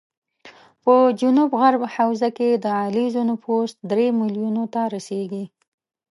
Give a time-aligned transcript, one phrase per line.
[0.83, 5.45] په جنوب غرب حوزه کې د علیزو نفوس درې ملیونو ته رسېږي